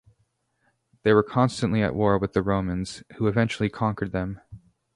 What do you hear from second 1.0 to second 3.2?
They were constantly at war with the Romans,